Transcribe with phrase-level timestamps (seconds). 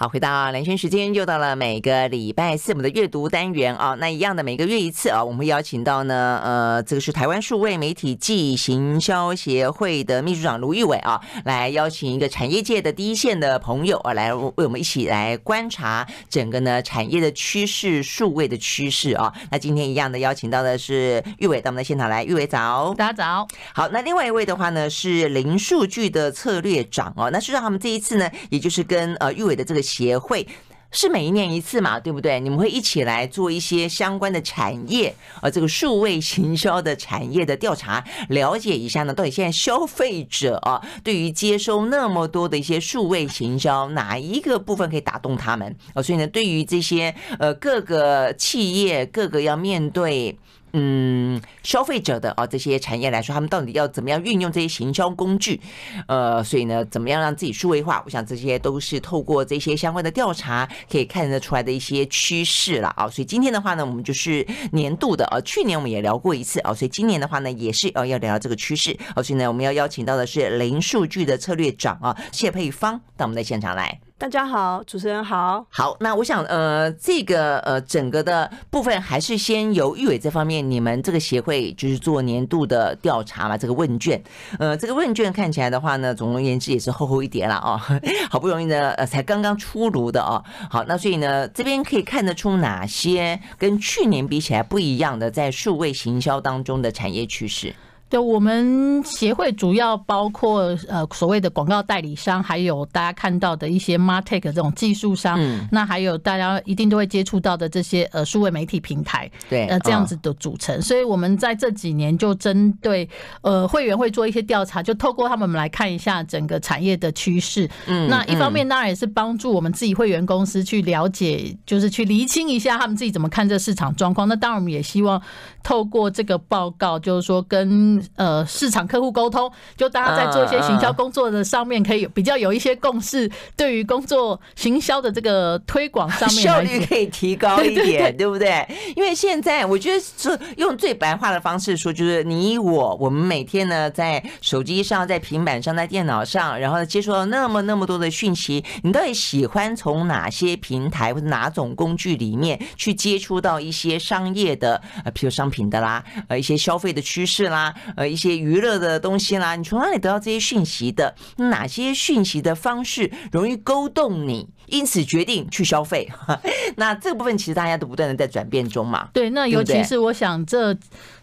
[0.00, 3.94] 好，回到兰萱时间，又到了每个礼拜四我们的阅读单元啊。
[4.00, 19.30] 那一样的每个月一次啊，我们会邀请到呢，呃，这个是台湾数位媒体暨行销协会的秘书长卢玉伟啊，来邀请一个产业界的第一线的朋友啊，来为我们一起来观察整个呢产业的趋势、数位的趋势啊。
[19.50, 23.46] 那今天一样的邀请到的是玉伟到我们的现场来，玉伟早，大家早。
[23.74, 29.89] 好，那另外一位的话呢是零数据的策略长哦，那实际上他们这一次呢，也就是跟呃玉伟的这个。
[29.90, 30.46] 协会
[30.92, 32.40] 是每一年一次嘛，对不对？
[32.40, 45.76] 你们会一起来做一些相关的产业，呃，这个数位行销的产业的调查，了解一下呢，到底现在消费者啊，对于接收那么多的一些数位行销，哪一个部分可以打动他们？
[45.94, 50.36] 呃，所以呢，对于这些呃各个企业，各个要面对。
[50.72, 55.60] 嗯，消费者的啊这些产业来说，他们到底要怎么样运用这些行销工具？
[56.06, 58.02] 呃，所以呢，怎么样让自己数位化？
[58.04, 63.08] 我想这些都是透过这些相关的调查可以看得出来的一些趋势了啊。
[63.08, 68.96] 所以今天的话呢，我们就是年度的啊，去年我们也聊过一次啊，所以今年的话呢，也是啊要聊聊这个趋势。
[69.16, 74.09] 所以呢，我们要邀请到的是零数据的策略长啊，谢佩芳到我们的现场来。
[74.20, 75.64] 大家好，主持人好。
[75.70, 84.22] 好，那我想，呃，这个呃，整个的部分还是先由玉伟这方面，你们这个协会就是做年度的调查嘛，这个问卷，
[84.58, 87.80] 呃，这个问卷看起来的话呢，总而言之也是厚厚一叠了哦，
[88.28, 90.44] 好不容易呢，呃，才刚刚出炉的哦。
[90.68, 97.74] 好，那所以呢，这边可以看得出哪些跟去年比起来不一样的，在数位行销当中的产业趋势。
[98.10, 110.82] 对，我们协会主要包括呃所谓的广告代理商，还有大家看到的一些 MarTech 这种技术商，嗯，那还有大家一定都会接触到的这些呃数位媒体平台，对，呃这样子的组成。
[110.82, 113.08] 所以我们在这几年就针对
[113.42, 117.70] 呃会员会做一些调查，就透过他们来看一下整个产业的趋势。
[117.86, 124.26] 嗯，那一方面当然也是帮助我们自己会员公司去了解，就是去厘清一下他们自己怎么看这市场状况。
[124.26, 125.22] 那当然我们也希望
[125.62, 133.30] 透过这个报告，就是说跟呃，市场客户沟通，就大家在做一些行销工作的上面，可以比较有一些共识。
[133.56, 138.66] 对于工作行销的这个推广上面，效率可以提高一点， 对不对？
[138.96, 158.40] 因为现在我觉得是用最白话的方式说，就是你我，我们每天呢在手机上、在平板上、在电脑上，然后接触到那么那么多的讯息，你到底喜欢从哪些平台或者哪种工具里面去接触到一些商业的呃，譬如商品的啦，呃，一些消费的趋势啦，呃，一些。
[158.40, 161.14] 娱乐的东西啦，你从哪里得到这些讯息的？
[161.36, 166.08] 哪些讯息的方式容易勾动你，因此决定去消费？
[166.76, 169.08] 那这个部分其实大家都不断的在转变中嘛。
[169.12, 170.74] 对，那尤其是我想这。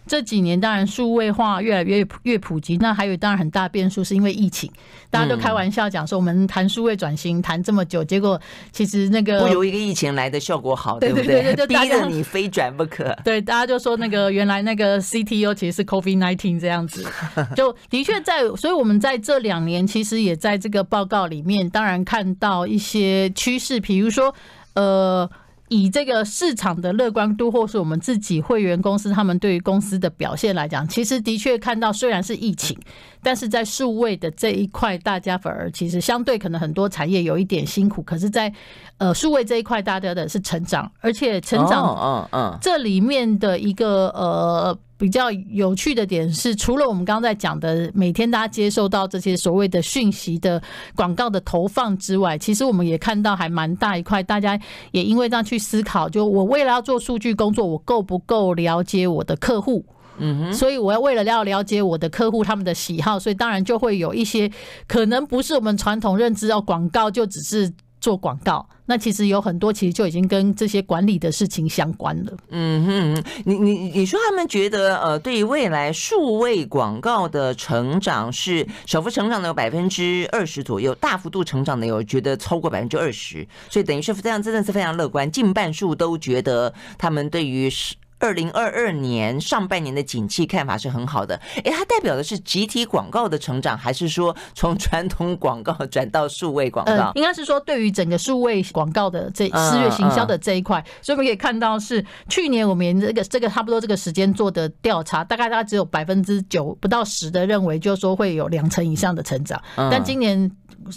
[0.08, 4.70] 这几年当然数位化越来越越普及，那还有当然很大变数是因为疫情，
[5.10, 8.40] 大家都开玩笑讲说我们谈数位转型谈这么久，结果
[8.72, 11.54] 其实那个不如一个疫情来的效果好，对不对？
[11.66, 13.14] 逼着 你非转不可。
[13.22, 17.04] 对，大家就说那个原来那个 CTO 其实是 COVID nineteen 这样子，
[17.54, 24.34] 就的确在，所以我们在这两年其实也在这个报告里面，当然看到一些趋势，比如说
[24.74, 25.30] 呃。
[25.68, 32.78] 以这个市场的乐观度，或是我们自己会员公司他们对于公司的表现来讲，其实的确看到，虽然是疫情，
[33.22, 38.52] 但是在数位的这一块，大家反而其实相对可能很多产业有一点辛苦，可是，在
[38.98, 44.78] 呃数位这一块，大家的是成长，而且成长，嗯嗯，这里面的一个呃。
[44.98, 50.60] 比较有趣的点是，除了我们刚刚在讲的每天大家接受到这些所谓的讯息的
[50.96, 54.58] 广告的投放之外，其实我们也看到还蛮大一块，大家
[54.90, 59.84] 也因为这样去思考，就我为了要做数据工作，我够不够了解我的客户？
[60.18, 64.50] 嗯哼，所以我要为了要了解我的客户他们的喜好，所以当然就会有一些
[64.86, 67.72] 可能不是我们传统认知哦，广告就只是。
[68.00, 72.32] 做广告，那其实有很多，其实就已经跟这些管理的事情相关了。
[72.50, 87.96] 嗯哼，你你你说他们觉得呃，对于未来数位广告的成长是小幅成长的有百分之二十左右，大幅度成长的有觉得超过百分之二十，所以等于是这样，真的是非常乐观，近半数都觉得他们对于是。
[88.18, 96.92] 二零二二年上半年的景气看法是很好的，诶，它代表的是集体广告的成长，还是说从传统广告转到数位广告？
[96.92, 110.50] 呃，应该是说对于整个数位广告的这四月行销的这一块，所以我们可以看到是去年我们这个这个差不多这个时间做的调查，大概大概只有百分之九不到十的认为，就是说会有两成以上的成长，但今年。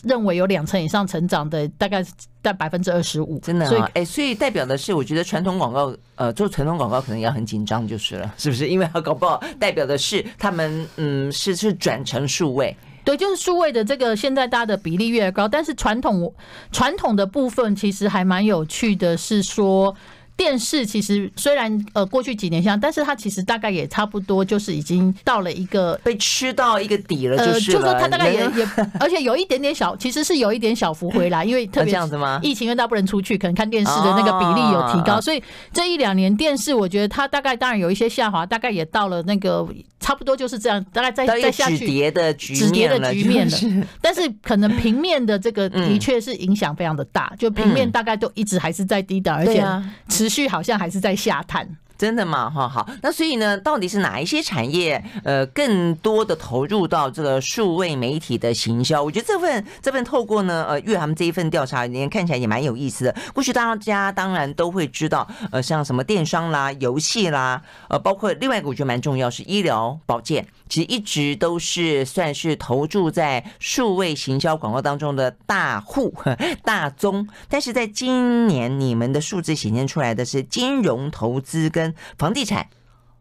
[0.03, 2.03] 认为有两成以上成长的，大概
[2.43, 8.67] 在百分之二十五，真的啊，哎，所以代表的是，我觉得传统广告，呃，做传统广告可能也很紧张，就是了，是不是？
[8.67, 12.75] 因为它搞不好代表的是他们，嗯，是是转成数位。
[13.03, 16.33] 对，就是数位的这个现在大家的比例越来越高，但是传统
[16.71, 19.95] 传统的部分其实还蛮有趣的，是说。
[20.41, 28.67] 电视其实虽然呃过去几年像，但是它其实大概也差不多，就是已经到了一个被吃到一个底了，就是呃，就说它大概也也，
[28.99, 32.39] 而且有一点点小，其实是有一点小幅回来，因为特别 这样子吗？
[32.41, 39.67] 疫情因为大家不能出去，可能看电视的那个比例有提高，所以这一两年电视我觉得它大概当然有一些下滑，大概也到了那个
[39.99, 43.57] 差不多就是这样，大概再再下去止跌的局止跌的局面了。
[44.01, 49.63] 但是可能平面的这个 的确是影响非常的大，就平面大概都一直还是在低档，而且
[50.09, 50.30] 持。
[50.31, 51.67] 续好像还是在下探，
[52.01, 52.49] 真的吗？
[52.49, 59.03] 哈，好，那所以呢，到底是哪一些产业呃更多的投入到这个数位媒体的行销？
[59.03, 63.15] 我觉得这份这份透过呢呃，阅他们这一份调查，你看起来也蛮有意思的。
[63.35, 70.47] 过去大家当然都会知道，呃，像什么电商啦、游戏啦，呃，包括另外一个我觉得蛮重要是医疗保健。
[70.67, 76.15] 其实一直都是算是投注在数位行销广告当中的大户
[76.63, 82.67] 大宗，但是在今年你们的数字显现出来的是金融投资跟房地产，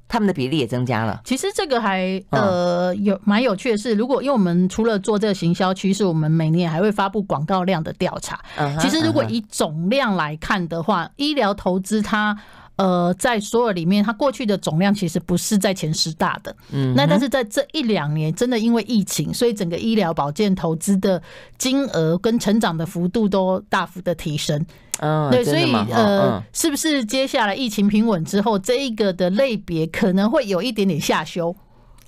[0.08, 1.20] 他们的比例也增加了。
[1.24, 8.40] 其实这个还呃有蛮有趣的是，如果因为我们除了做这个行销趋势，我们每年还会发布广告量的调查。
[8.80, 12.38] 其实如果以总量来看的话，医疗投资它。
[12.80, 16.56] 呃，在所有里面，它过去的总量其实不是在前十大的。
[16.72, 21.20] 嗯，那但是在这一两年，真的因为疫情，所以整个医疗保健投资的
[21.58, 24.64] 金额跟成长的幅度都大幅的提升。
[25.00, 31.54] 嗯，对，所以呃，是不是接下来疫情平稳之后，这一个的类别可能会有一点点下修？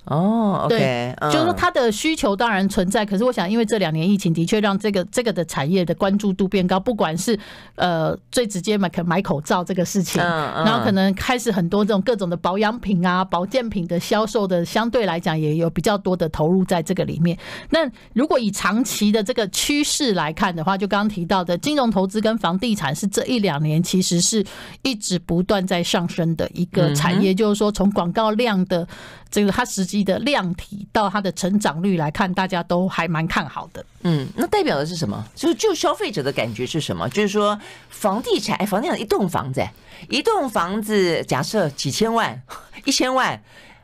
[0.05, 7.39] 哦，对，就是说它的需求当然存在，可是我想，因为这两年疫情的确让这个这个的产业的关注度变高，不管是
[7.75, 17.37] 呃最直接买可买口罩这个事情，然后可能开始很多这种各种的保养品啊、保健品的销售的，相对来讲也有比较多的投入在这个里面。
[17.69, 24.45] 那如果以长期的这个趋势来看的话，就刚刚提到的金融投资跟房地产是这一两年其实是
[24.81, 28.85] 一直不断在上升的一个产业，就是说从广告量的
[29.33, 30.03] 这个它实际。
[30.03, 33.85] 的量体到它的成长率来看，大家都还蛮看好的。
[34.01, 35.25] 嗯，那代表的是什么？
[35.33, 37.07] 就是就消费者的感觉是什么？
[37.07, 37.57] 就是说
[37.87, 39.65] 房地产，哎，房地产一栋房子，
[40.09, 42.41] 一栋房子，假设几千万、
[42.83, 43.41] 一千万，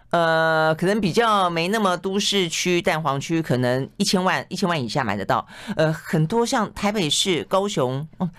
[0.10, 5.48] 呃，可能比较没那么都市区、蛋黄区，可能一千万、一千万以下买得到。
[5.78, 8.30] 呃，很多像台北市、高雄，哦，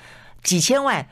[0.42, 1.08] 几千万。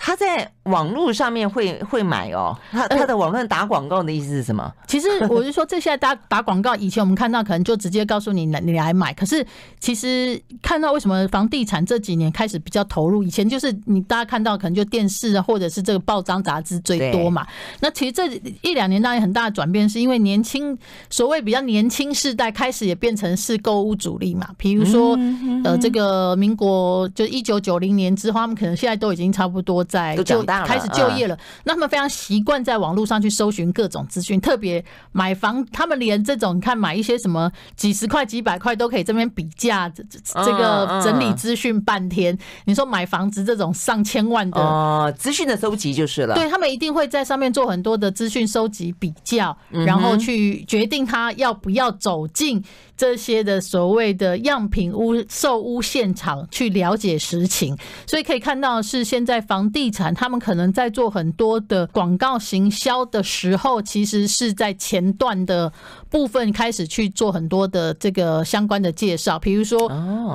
[0.00, 4.72] 他在网络上面会会买哦，他他的网络打广告的意思是什么？
[4.86, 9.44] 其实我是说，这现在打打广告，以前我们看到可能就直接告诉你来你来买，可是
[9.80, 13.22] 其实看到为什么房地产这几年开始比较投入？
[13.22, 17.46] 以前就是你大家看到可能就电视啊，或者是这个报章杂志最多嘛。
[17.80, 18.26] 那其实这
[18.62, 20.76] 一两年当然很大的转变，是因为年轻
[21.10, 24.48] 所谓比较年轻世代开始也变成是购物主力嘛。
[24.56, 25.18] 比如说
[25.64, 29.78] 呃，这个民国就一九九零年之后，他们可能现在都已经差不多。
[29.88, 42.36] 在就开始就业了，那他们非常习惯在网络上去搜寻各种资讯，特别买房，他们连这种看买一些什么几十块、几百块都可以这边比价，这个整理资讯半天。
[42.64, 46.34] 你说买房子这种上千万的哦，资讯的收集就是了。
[46.34, 52.62] 对，他们一定会在上面做很多的资讯收集比较，然后去决定他要不要走进
[52.98, 57.74] 这些的所谓的样品屋、售屋现场去了解实情。
[58.06, 65.72] 所以可以看到是现在房地地产，他们可能在做很多的广告行销的时候，其实是在前段的
[66.10, 69.38] 部分开始去做很多的这个相关的介绍。
[69.38, 69.86] 比如说，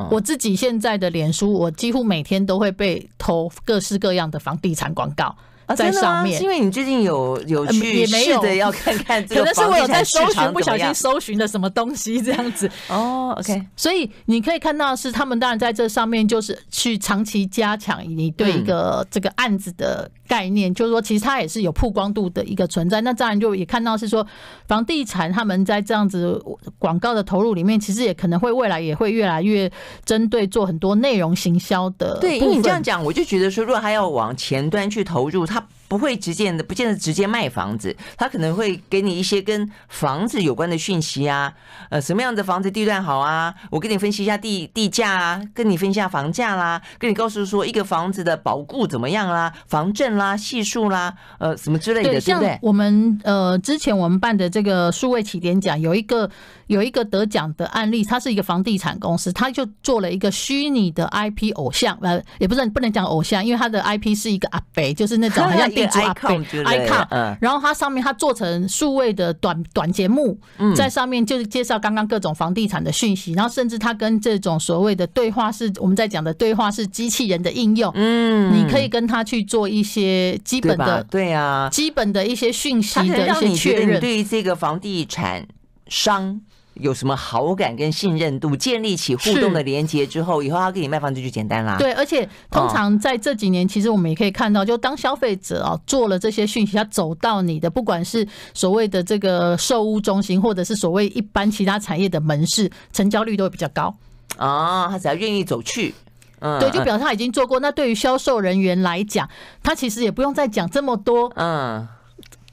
[0.10, 5.36] 我自己现在的脸书，我几乎每天都会被投各式各样的房地产广告。
[5.76, 12.70] 在上面，是因为你最近有有去试着要看看这个，可能是我有在搜寻，不小心搜寻的什么东西这样子。
[12.90, 23.02] 哦，OK，所以你可以看到是他们当然在这上面就是去长期加强你对一个这个案子的概念，就是说其实它也是有曝光度的一个存在。
[23.02, 24.26] 那当然就也看到是说
[24.68, 26.42] 房地产他们在这样子
[26.80, 29.72] 广告的投入里面，其实也可能会未来也会越来越
[30.06, 32.18] 针对做很多内容行销的。
[32.20, 35.66] 对，因为你这样讲，我就觉得说，如果他要往前端去投入，他
[35.98, 41.54] 不会直接的，不见得直接卖房子，他可能会给你一些跟房子有关的讯息啊，
[41.90, 43.54] 呃，什么样的房子地段好啊？
[43.70, 52.60] 我跟你分析一下地地价啊，跟你分析一下房价啦，跟你告诉说一个房子的保固怎么样啦，房证啦，系数啦，呃，什么之类的，对，对不对？
[52.64, 56.28] 我们呃之前我们办的这个数位起点奖有一个
[56.68, 70.38] 有一个得奖的案例，它是一个房地产公司，他就做了一个虚拟的 IP 偶像，呃，也不是不能讲偶像，因为他的 IP 是一个阿北，就是那种。，好像 icon，嗯，然后它上面它做成数位的短短节目，
[70.76, 84.00] 在上面就是介绍刚刚各种房地产的讯息，然后甚至它跟这种所谓的对话式，我们在讲的对话式机器人的应用，嗯，你可以跟他去做一些基本的，对啊，基本的一些讯息的一些确认。
[84.00, 85.46] 对于这个房地产
[85.88, 86.42] 商
[86.76, 88.56] 有什么好感跟信任度？
[88.56, 91.78] 建立起互动的连接之后，以后他给你卖房子就简单啦。
[91.78, 103.94] 对，而且通常在这几年，其实我们也可以看到，就当消费者啊做了这些讯息，他走到你的不管是所谓的这个售屋中心，或者是所谓一般其他产业的门市，成交率都会比较高。
[104.38, 105.94] 哦，他只要愿意走去，
[106.40, 107.60] 嗯，对，就表示他已经做过。
[107.60, 109.30] 那对于销售人员来讲，
[109.62, 111.88] 他其实也不用再讲这么多，嗯。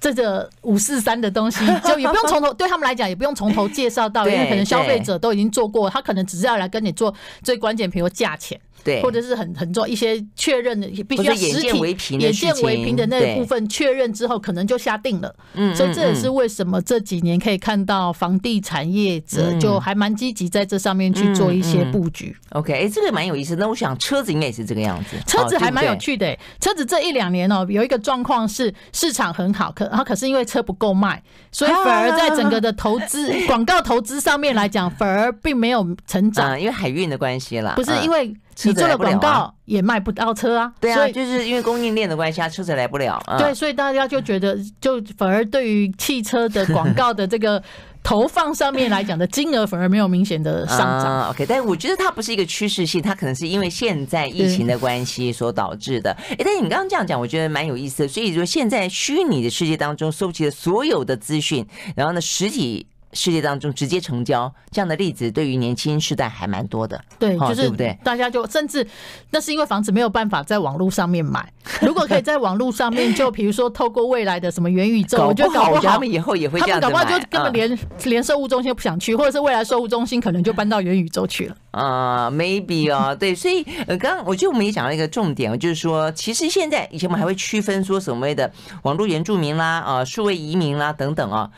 [0.01, 8.59] 这个五四三的东西， 就也不用从头对他们来讲，也不用从头介绍到，因为可能 消费者都已经做过，他可能只是要来跟你做最关键，比如价钱。
[8.83, 15.35] 对，或者是很很重要一些确认的，必须要实体眼见为凭的那个部分确认之后，可能就下定了。
[15.55, 22.37] 嗯，所以这也是为什么这几年可以看到房地产业者就还蛮积极在这上面去做一些布局。
[22.51, 23.55] OK，哎，这个蛮有意思。
[23.57, 26.37] 那我想车子应该也是这个样子，车子还蛮有趣的。
[26.61, 31.23] 车子这一两年哦，有一个状况是市场很好，可然后可是因为车不够卖，
[31.53, 37.75] 所以反而在整个的投资广告投资上面来讲，反而并没有成长，因为海运的关系啦。
[37.77, 38.35] 不是因为。
[38.65, 43.23] 你做了广告也卖不到车啊，对啊，就是因为供应链的关系，车子来不了。
[43.39, 47.63] 对，所以大家就觉得，就反而对于汽车的广告的这个
[48.03, 51.29] 投放上面来讲的金额，反而没有明显的上涨。
[51.31, 56.11] OK，但我觉得它不是一个趋势性，它可能是因为现在疫情的关系所导致的。
[56.31, 58.09] 哎，但是你刚刚这样讲，我觉得蛮有意思的。
[58.09, 62.87] 所以说，现在虚拟的世界当中收集了所有的资讯，然后呢，实体。
[63.13, 67.01] 世界当中直接成交这样的例子，对于年轻世代还蛮多的。
[67.19, 67.99] 对，就是对不对？
[68.05, 68.87] 大家就甚至
[69.31, 71.53] 那是因为房子没有办法在网络上面买，
[71.83, 76.81] 如果可以在网络上面，就比如说透过未来的什么元宇宙，我觉得搞不好他们以后也会这样。
[76.81, 81.57] 他们搞不好就根本连连售物中心都不想去，或者是未来售物中心可能就搬到元宇宙去了。
[81.73, 88.51] 啊，maybe 哦， 对，所以呃，刚刚我觉得我们也讲了一个重点，就是说，其实现在以前我们还会区分说所谓的
[88.83, 91.51] 网络原住民啦，啊，数位移民啦等等啊，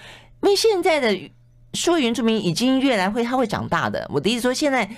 [0.42, 1.30] 因为现在的。
[1.74, 4.06] 数位原住民已经越来会，他会长大的。
[4.12, 4.88] 我的意思说，现在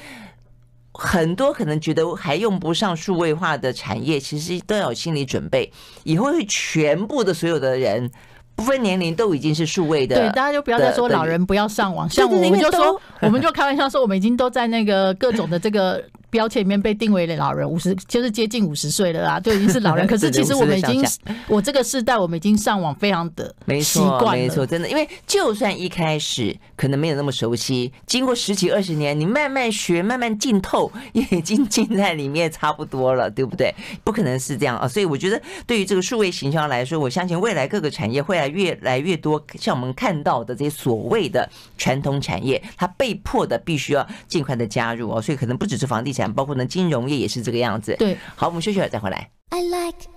[0.92, 5.72] 很多可能觉得还用不上数位化的产业，其实都要有心理准备，
[6.04, 8.10] 以后会全部的所有的人，
[8.54, 10.16] 不分年龄都已经是数位的。
[10.16, 16.02] 对，大家就不要再说老人不要上网，像我们就说，我们就开玩笑说，我们已经都在那个各种的这个。
[16.34, 20.04] 标签里面被定为了老人，五十就是接近五十岁了啦， 就已经是老人。
[20.04, 21.00] 可是其实我们已经，
[21.46, 24.88] 我这个世代我们已经上网非常的习惯了，没错，真的。
[24.90, 33.72] 因为就算一开始可能没有那么熟悉，经过十几二十年，你慢慢学，慢慢浸透，也已经浸在里面差不多了，对不对？
[34.02, 34.88] 不可能是这样啊。
[34.88, 41.48] 所以我觉得，对于这个数位行销来说，我相信未来各个产业会来越来越多，像我们看到的这些所谓的
[41.78, 45.22] 传统产业，它被迫的必须要尽快的加入哦。
[45.22, 46.23] 所以可能不只是房地产。
[46.32, 47.96] 包括呢，金融业也是这个样子。
[47.98, 49.30] 对，好，我们休息会儿再回来。
[49.50, 50.08] I like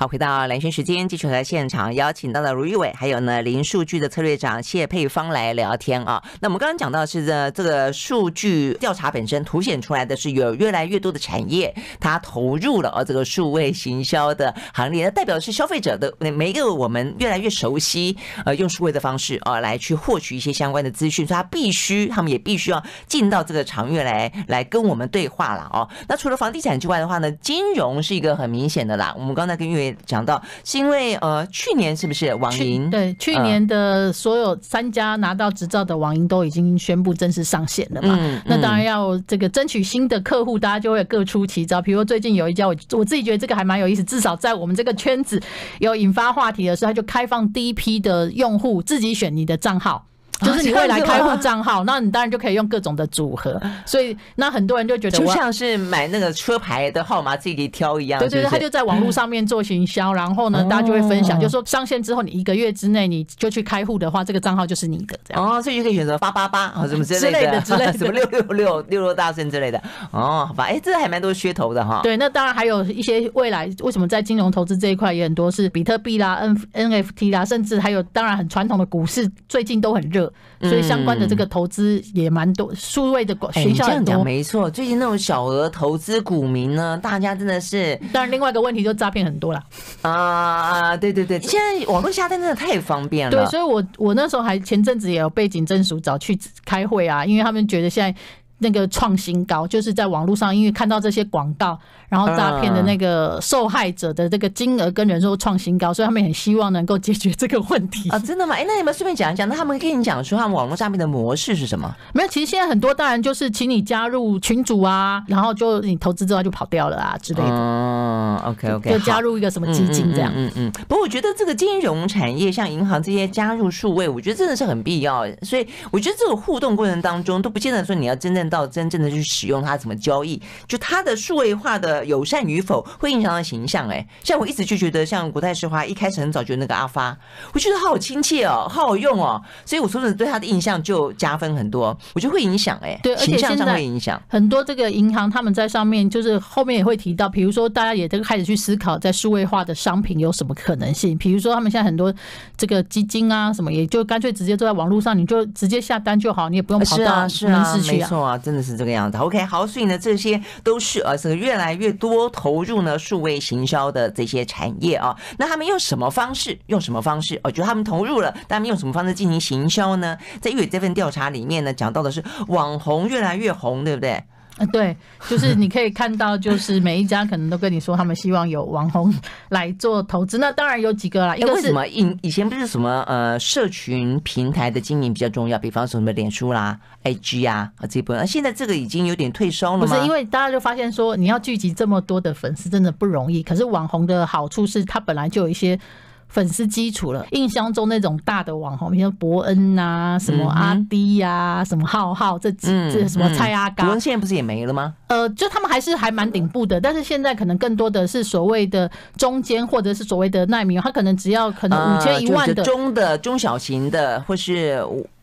[0.00, 6.22] 好，回到蓝轩时间，继续来现场邀请到了卢玉伟，还有呢零数据的策略长谢佩芳来聊天啊。
[6.40, 18.16] 那我们刚刚讲到是这这个数据调查本身凸显出来的是有越来越多的产业，它投入了啊这个数位行销的行列，那代表的是消费者的每一个我们越来越熟悉
[18.46, 25.86] 呃用数位的方式啊来去获取一些相关的资讯，所以他必须他们也必须要进到这个场域来来跟我们对话了哦。
[26.08, 29.14] 那除了房地产之外的话呢，金融是一个很明显的啦。
[29.14, 29.89] 我们刚才跟玉伟。
[30.04, 32.88] 讲到是因为呃，去年是不是网银？
[32.90, 38.16] 对，去年的所有三家拿到执照的网银都已经宣布正式上线了嘛？
[38.18, 41.80] 嗯嗯、那当然要这个争取新的客户，大家就会各出奇招。
[41.80, 45.40] 比如说最近有一家，我我自己觉得这个还蛮有意思，至少在我们这个圈子
[45.78, 50.06] 有引发话题的时候，他就开放第一批的用户自己选你的账号。
[50.42, 58.18] 就是你未来开户账号，那你当然就可以用各种的组合，所以那很多人就觉得就像是买那个车牌的号码自己挑一样。
[58.18, 65.44] 对对对，他就在网络上面做行销，然后呢，大家就会分享，就说上线之后，你一个月之内你就去开户的话，这个账号就是你的这样。
[65.44, 69.78] 哦，所以就可以选择八八八啊什么 之类的 之类的，什么六六六六六大顺之类的。
[70.10, 72.00] 哦，好吧，哎，这还蛮多噱头的哈。
[72.02, 80.29] 对，那当然还有一些未来为什么在金融投资这一块也很多是比特币啦、N NFT 啦，甚至还有当然很传统的股市最近都很热，
[80.62, 81.20] 所以相关。
[81.20, 83.86] 的这个投资也蛮多，数位的学校很多。
[83.86, 87.94] 这样讲没错，最近那种小额投资股民呢，大家真的是。
[88.10, 89.62] 当然，另外一个问题就诈骗很多了。
[90.00, 93.36] 啊，对对对，现在网络下单真的太方便了。
[93.36, 98.18] 对，所以我我那时候还前阵子也有被警政署找去开会啊，因为他们觉得现在。
[98.60, 108.18] 那个创新高，就是在网络上，因为看到这些广告，然后诈骗的那个受害者的这个金额跟人数创新高，所以他们很希望能够解决这个问题啊！
[108.18, 108.54] 真的吗？
[108.54, 111.92] 哎，那你们顺便讲一讲，那他们跟你讲说他们网络诈骗的模式是什么？
[112.12, 117.48] 没有，其实现在很多当然就是请你加入群组啊，然后就你投资之后就跑掉了啊之类的。
[117.50, 120.30] 嗯，OK OK，就加入一个什么基金这样。
[120.34, 120.72] 嗯嗯。
[120.86, 125.24] 不过我觉得这个金融产业像银行这些加入数位，我觉得真的是很必要。
[125.42, 133.88] 所以我觉得这个互动过程当中都不见得说你要真正到真正的去使用它怎么交易，就它的数位化的友善与否会影响到形象。
[133.88, 137.16] 哎，像我一直就觉得像国泰世华一开始很早就那个阿发，
[137.54, 141.96] 我觉得好亲切哦，好好用哦，所以我说真的对他的印象就加分很多。
[142.14, 144.64] 我觉得会影响哎，对，形象上会影响很多。
[144.64, 152.12] 这个银行他们在上面就是后面也会提到，比如说大家也都开始去思考在数位化的商品有什么可能性，比如说他们现在很多
[152.56, 158.39] 这个基金啊什么，也就干脆直接坐在网络上，你就直接下单就好，你也不用跑到门市去啊。
[158.42, 159.18] 真的是这个样子。
[159.18, 165.16] OK，好，所以呢，这些都是呃，这个越来越多投入呢数位行销的这些产业啊。
[165.38, 166.58] 那他们用什么方式？
[166.66, 167.38] 用什么方式？
[167.44, 170.16] 哦觉得他们投入了，他们用什么方式进行行销呢？
[170.40, 174.24] 在玉伟这份调查里面呢，讲到的是网红越来越红，对不对？
[174.60, 174.94] 啊，对，
[175.26, 179.12] 就是你可以看到，就是每一家可能都跟你说，他们希望有网红
[179.48, 180.36] 来做投资。
[180.36, 181.86] 那当然有几个啦，一个是什么？
[181.88, 188.20] 以以前不是什么呃，社群平台的经营比较重要，比方说什么脸书啦、IG 啊啊这部分。
[188.20, 189.86] 那现在这个已经有点退烧了吗？
[189.86, 193.42] 不是，因为大家就发现说，你要聚集这么多的粉丝真的不容易。
[193.42, 195.80] 可是网红的好处是，他本来就有一些。
[196.30, 199.82] 粉丝基础了，印象中那种大的网红，比如伯恩呐、
[200.14, 204.94] 啊，什么阿迪呀、啊，什么浩浩，这几这什么蔡阿嘎，伯恩现在不是也没了吗？
[205.08, 214.80] 呃，就他们还是还蛮顶部的，但是现在可能更多的是所谓的中间，或者是所谓的奈米，他可能只要可能五千一万的中的中小型的，或是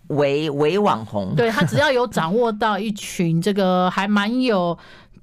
[0.07, 4.77] 微微网红，对，他只要有掌握到一群这个还蛮有。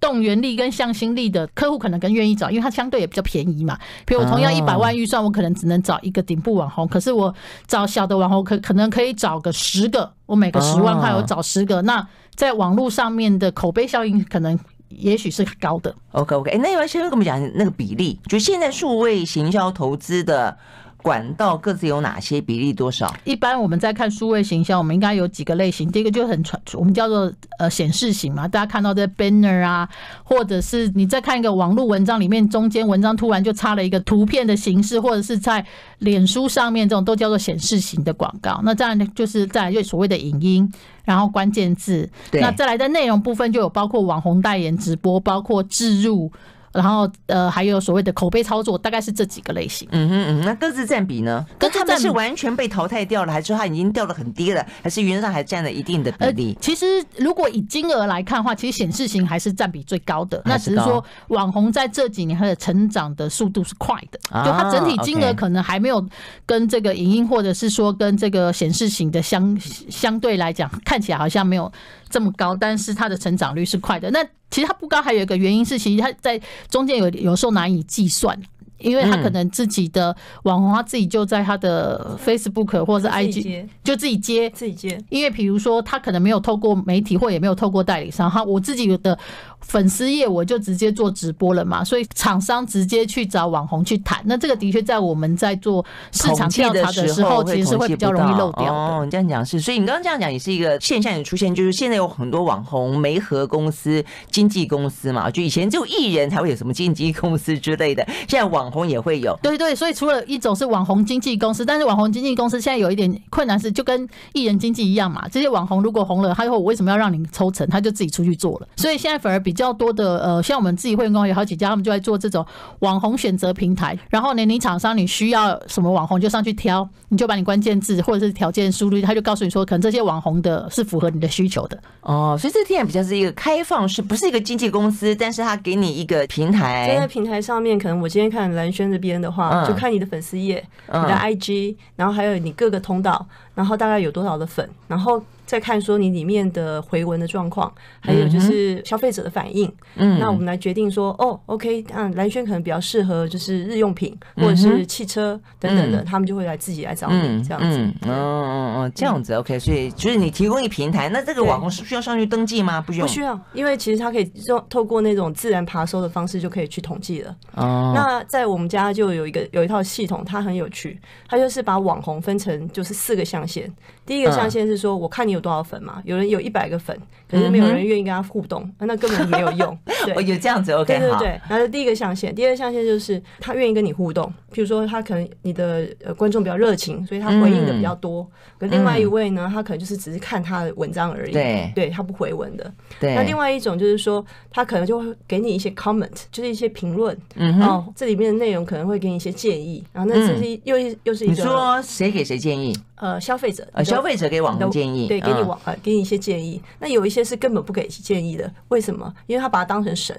[0.05, 3.79] 动员力跟向心力的客户可能更愿意找，因为它相对也比较便宜嘛。
[4.05, 7.35] 比如我同样一百万预算，我可能只能找一个顶部网红，可是我
[7.67, 14.59] 找小的网红可可能可以找个十个，我每个十万块我找十个，那在网络上面的口碑效应可能
[14.91, 15.95] 也许是高的。
[16.13, 18.21] OK OK，那要不要先跟我们讲那个比例？
[18.29, 20.59] 就现在数位行销投资的。
[21.05, 23.15] 管道各自有哪些比例多少？
[23.25, 25.93] 一般我们在看数位形象，我们应该有几个类型。
[25.93, 29.87] 第一个就很传，我们叫做呃显示型嘛，大家看到的 banner 啊，
[30.23, 35.63] 或者是你在看一个网络文章里面，中间文章突然就插了一个图片的形式，或者是在
[35.99, 38.63] 脸书上面这种都叫做显示型的广告。
[38.65, 40.73] 那这样就是再来就所谓的影音，
[41.05, 46.33] 然后关键字，那再来的内容部分就有包括网红代言直播，包括置入。
[46.75, 49.89] 然后呃，还有所谓的口碑操作，大概是这几个类型。
[49.93, 51.47] 嗯哼嗯，那各自占比呢？
[51.57, 54.67] 各自占是完全被淘汰掉了，还是它已经掉得很低了？
[54.83, 56.53] 还是原则上还占了一定的比例？
[56.53, 56.85] 呃，其实
[57.17, 60.43] 如果以金额来看的话，其实显示型还是占比最高的。
[60.45, 66.05] 那只是说网红在这几年它的成长的速度是快的，就它整体金额可能还没有
[66.45, 71.71] 跟这个影音或者是说跟这个显示型的相相对来讲，看起来好像没有。
[72.09, 74.11] 这么高，但是它的成长率是快的。
[74.11, 78.39] 那其实它不高，还有一个原因是，其实它在中间有有时候难以计算。
[78.79, 85.03] 因为他可能自己的网红，他自己就在他的 Facebook 或者是 IG 就自己接自己接。
[85.09, 89.19] 因为比如说他可能没有透过媒体或也没有透过代理商，哈，我自己的
[89.67, 94.21] 粉丝页我就直接做直播了嘛，所以厂商直接去找网红去谈。
[94.25, 98.71] 那这个的确在我们在做市场调查的时候，其实是会比较容易漏掉的。
[98.71, 115.27] 哦，你这样讲是，所以你刚刚这样讲也是一个现象也出现，就是现在有很多网红媒合公司、经纪公司嘛，就以前只有艺人才会有什么经纪公司之类的，现在网红也会有，对 对，所以除了一种是网红经纪公司，但是网红经纪公司现在有一点困难，是就跟艺人经纪一样嘛。
[115.29, 117.67] 这些网红如果红了，他以后我为什么要让你抽成？
[117.69, 118.69] 他就自己出去做了。
[118.77, 122.45] 所以现在反而比较多的呃，像我们自己会员公司有好几家，他们就在做这种
[122.81, 123.99] 网红选择平台。
[124.11, 131.79] 然后呢，你厂商你需要什么网红就上去挑，你就把你关键字或者是条件输入，他就告诉你说，可能这些网红的是符合你的需求的。
[132.01, 145.23] 哦，所以这个点比较是一个开放式，不是一个经纪公司，但是他给你一个平台，在那平台上面，可能我今天看蓝轩这边的话，就看你的粉丝页、你的 IG，然后还有你各个通道，然后大概有多少的粉，然后。
[145.47, 162.81] 再看说你里面的回文的状况，还有就是消费者的反应，嗯，那我们来决定说，哦，OK，嗯，蓝轩可能比较适合就是日用品或者是汽车等等的，他们就会来自己来找你这样子，嗯嗯嗯嗯，这样子 OK，所以就是你提供一平台，那这个网红是需要上去登记吗？
[162.81, 167.37] 不需要，不需要，因为其实他可以用透过那种自然爬搜的方式就可以去统计了。
[167.55, 173.71] 哦，那在我们家就有一个有一套系统，它很有趣，它就是把网红分成就是四个象限，
[174.07, 176.01] 第一个象限是说我看你有多少粉嘛？
[176.05, 176.99] 有人有一百个粉，
[177.35, 179.79] 可可是没有人愿意跟他互动，那根本没有用。
[180.07, 181.41] 对，有这样子 OK 对对对。
[181.49, 188.27] 然后第一个象限，第二个象限就是他愿意跟你互动，譬如说他可能你的呃观众比较热情，所以他回应的比较多。
[188.59, 192.73] 可另外一位呢，他可能就是只是看他的文章而已，对，对他不回文的。
[193.01, 193.15] 对。
[193.15, 202.75] 那另外一种就是说，他可能就会给你一些 comment，就是一些评论，嗯，哦，这里面的内容可能会给你一些建议，然后那这是又又是一个，你说谁给谁建议？
[202.97, 206.63] 呃，消费者，呃，消费者给网红建议，对，给你网呃，给你一些建议。
[206.79, 209.13] 那有一些是根本不给建议的，为什么？
[209.27, 210.17] 因为他把它当成神。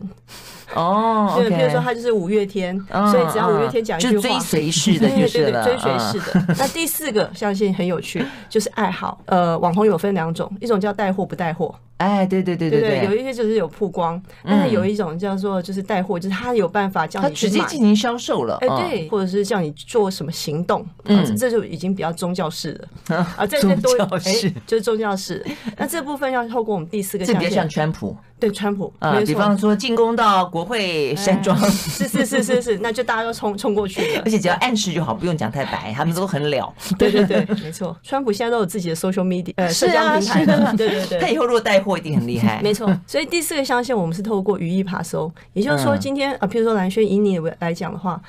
[0.74, 2.76] 哦， 对，比如说他就是五月天，
[3.12, 6.56] 所以只要五月天讲一句话，追随式的，对对对，追随式的。
[6.58, 9.22] 那第四个相信很有趣，就是爱好。
[9.26, 11.74] 呃，网红有分两种，一种叫带货不带货。
[11.98, 23.16] 哎，对对对对对，有一些就是有曝光，但是有一种叫做就是带货，就是他有办法叫你直接进行销售了，哎，对，或者是叫你做什么行动，嗯，这就已经比较宗教式了。
[23.38, 25.46] 啊，这些都哎，就是宗教式。
[25.78, 28.16] 那这部分要透过我们第四个这比较像川普。
[28.38, 36.74] 对川普啊，比方说进攻到国会山庄，是是是是是，那就大家都冲冲过去了， 而且只要暗示就好，不用讲太白，他们都很了。
[37.00, 40.46] 对 对对， 没错，川普现在都有自己的 social media，呃，社交平台。
[40.46, 42.60] 的，对对对，他以后如果带货一定很厉害。
[42.62, 48.22] 没错，所以第四个象限我们是透过语义爬搜，也就是说今天啊，譬如说蓝轩以你来讲的话，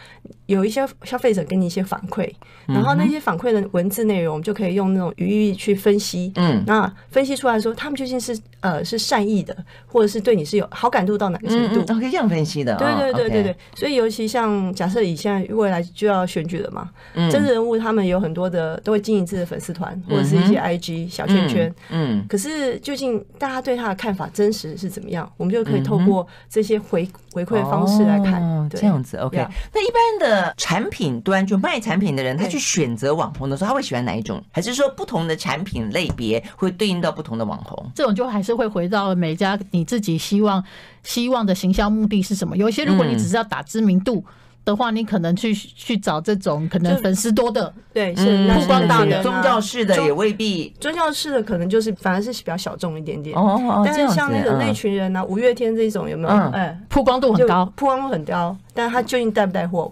[0.46, 2.30] 有一些消费者给你一些反馈，
[2.66, 10.66] 然后那些反馈的文字内容，我们就可以用那种语义去分析，嗯，那分析出来说他们究竟是呃是善意的，或者是对你是有。
[10.70, 11.94] 好感度到哪个程度？
[11.94, 12.76] 可以这样分析的。
[12.76, 16.90] 对对对对对，所以尤其像假设以现在未来就要选举了嘛，
[17.30, 21.74] 政治人物他们有很多的都会经营自己的粉丝团或者是一些 IG 小圈圈。
[21.90, 22.24] 嗯。
[22.28, 25.30] 可是究竟大家对他的看法真实是怎么样？
[25.36, 28.66] 我们就可以透过这些回回馈方式来看。
[28.70, 29.36] 这样子 OK。
[29.72, 34.42] 那一般的产品端就卖产品的人，他去选择网红的时候，他会喜欢哪一种？
[34.50, 37.90] 还是说不同的产品类别会对应到不同的网红？
[37.94, 40.64] 这种就还是会回到每家你自己希望。
[41.02, 42.56] 希望的行销目的是什么？
[42.56, 44.24] 有一些，如果你只是要打知名度
[44.66, 49.22] 的话，你可能去去找这种可能粉丝多的，对，是曝光大的。
[49.22, 53.34] 宗教式的也未必，宗教式的可能就是反而是比较小众一点点。
[53.38, 56.34] 哦，但是像那个那群人呢，五月天这种有没有？
[56.50, 59.90] 哎，曝光度很高，曝光度很高，但是他究竟带不带货？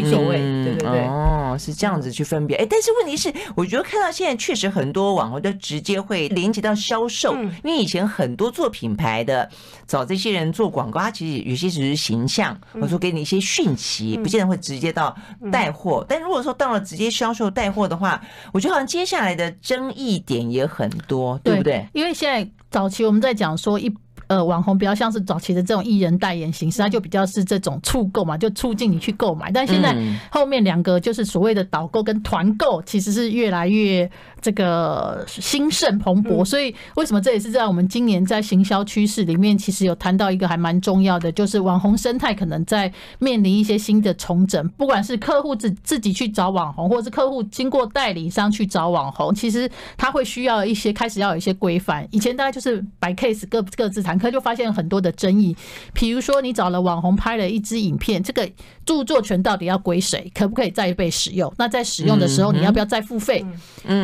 [0.00, 2.56] 不所谓，对对对，哦，是这样子去分别。
[2.56, 9.48] 哎，但是问题是，我觉得看到现在确实很多网红都直接会连接到销售，因为以前很多做品牌的
[9.86, 15.16] 找这些人做广告，他其实有些只是形象，或者说给你一些讯息，不见得会直接到
[15.52, 16.04] 带货。
[16.08, 18.20] 但如果说到了直接销售带货的话，
[18.52, 21.86] 我觉得好像接下来的争议点也很多，对不对？
[21.92, 23.92] 因为现在早期我们在讲说一。
[24.34, 29.52] 呃，网红比较像是早期的这种艺人代言形式，它就比较是这种促购嘛，就促进你去购买。
[29.52, 29.96] 但现在
[30.28, 34.10] 后面两个就是所谓的导购跟团购，其实是越来越
[34.44, 36.44] 这个兴盛蓬勃。
[36.44, 44.68] 所以为什么这也是在我们今年在行销趋势里面，其实有谈到一个还蛮重要的，就是网红生态可能在面临一些新的重整。
[44.70, 52.06] 不管是客户自自己去找网红，或者是客户经过代理商去找网红，其实他会需要一些开始要有一些规范。
[52.10, 54.18] 以前大概就是摆 case 各各自谈。
[54.18, 55.54] 可就发现很多的争议，
[55.92, 58.50] 比如说你找了网红拍了一支影片，这个
[58.86, 60.32] 著作权到底要归谁？
[60.34, 61.52] 可不可以再被使用？
[61.58, 63.44] 那在使用的时候，你要不要再付费？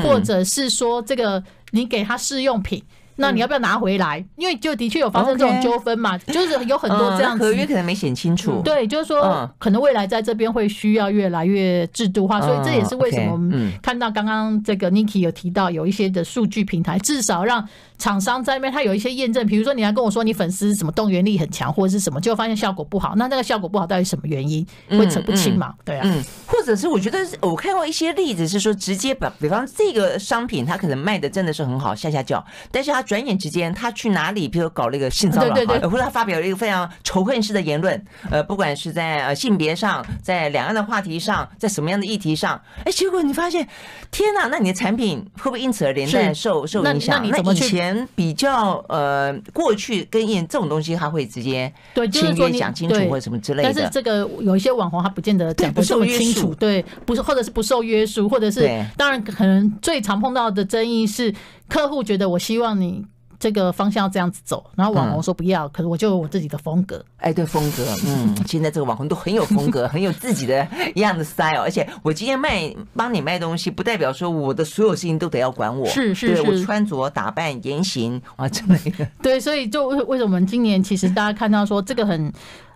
[0.04, 2.82] 或者是说，这个你给他试用品？
[3.16, 4.24] 那你要不要拿回来？
[4.36, 8.62] 因为就的确有发生这种纠纷嘛，就是有很多这样子合约可能没写清楚。
[8.64, 17.68] 对，就是说可能未来在这边会需要越来越制度化，所以这也是为什么我们看到刚刚这个 Niki 有提到有一些的数据平台，至少让
[18.00, 19.46] 厂商在那边他有一些验证。
[19.46, 25.74] 比如说你来跟我说你粉丝什么动员力很强或者是什么，结果发现效果不好，那那个效果不好到底什么原因会扯不清嘛？
[25.84, 33.04] 对啊，嗯或者是我觉得我看过一些例子是说直接把，比方这个商品它可能卖的真的是很好，下下叫，但是他。
[33.10, 34.46] 转眼之间，他去哪里？
[34.46, 35.54] 比如搞了一个性骚扰，
[35.90, 43.66] 或者他发表了一个非常仇恨式的言论，呃，不管是在呃性别上，在两岸的话题上，在什么样的议题上，哎，结果你发现，
[44.12, 47.20] 天哪，那你的产品会不会因此而连带受受影响？
[47.28, 47.54] 那以
[47.94, 53.72] 前比较呃过去跟印这种东西，他会直接对就是说讲清楚或者什么之类的。
[53.72, 61.34] 但是这个有一些网红他不见得讲不这么清楚，对，不是或者是不受约束，或者是当然可能最常碰到的争议是。
[61.70, 63.06] 客户觉得我希望你
[63.40, 67.02] 这个方向要这样子走，然后网红说不要，可是我就有我自己的风格。
[67.16, 71.62] 哎，对，风格， 嗯，现在这个网红都很有风格， 很有自己的一样的 style。
[71.62, 75.86] 而且我今天卖帮你卖东西，不代表说我的所有事情都得要管我。
[75.88, 78.78] 是是是，我穿着打扮言行啊，真的。
[79.22, 82.30] 对，所以就为什么今年其实大家看到说这个很。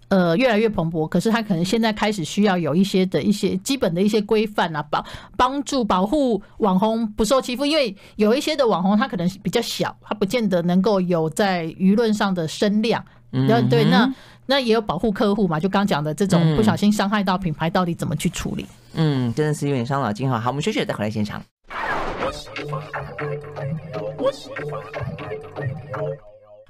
[0.08, 5.04] 呃越来越蓬勃，可是它可能现在开始需要有一些的一些基本的一些规范啊，帮
[5.36, 13.04] 帮助保护网红不受欺负，因为有一些的网红他可能比较小，他不见得能够有在舆论上的声量。
[13.32, 14.08] 嗯，对，那
[14.46, 18.64] 那也有保护客户嘛，就刚讲的这种不小心伤害到品牌，到底怎么去处理？
[18.94, 20.38] 嗯，真的是有点伤脑筋哈。
[20.38, 21.42] 好，我们休息再回来现场。